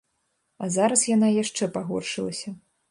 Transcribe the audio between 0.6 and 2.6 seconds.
А зараз яна яшчэ пагоршылася.